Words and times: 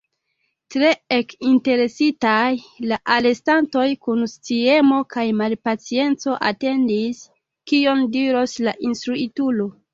Tre 0.75 0.93
ekinteresitaj, 1.17 2.47
la 2.93 2.99
alestantoj 3.17 3.85
kun 4.07 4.25
sciemo 4.33 4.99
kaj 5.15 5.27
malpacienco 5.45 6.37
atendis, 6.53 7.23
kion 7.73 8.05
diros 8.19 8.61
la 8.69 8.79
instruitulo. 8.93 9.73